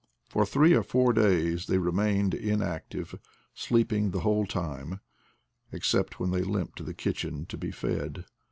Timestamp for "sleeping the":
3.53-4.21